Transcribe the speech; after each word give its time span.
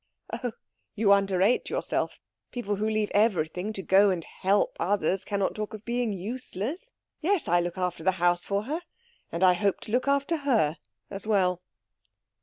"Oh, 0.33 0.53
you 0.95 1.11
underrate 1.13 1.69
yourself. 1.69 2.19
People 2.49 2.77
who 2.77 2.89
leave 2.89 3.11
everything 3.13 3.71
to 3.73 3.83
go 3.83 4.09
and 4.09 4.23
help 4.23 4.75
others 4.79 5.23
cannot 5.23 5.53
talk 5.53 5.75
of 5.75 5.85
being 5.85 6.11
useless. 6.11 6.89
Yes, 7.19 7.47
I 7.47 7.59
look 7.59 7.77
after 7.77 8.03
her 8.05 8.09
house 8.09 8.43
for 8.43 8.63
her, 8.63 8.81
and 9.31 9.43
I 9.43 9.53
hope 9.53 9.79
to 9.81 9.91
look 9.91 10.07
after 10.07 10.37
her 10.37 10.77
as 11.11 11.27
well." 11.27 11.61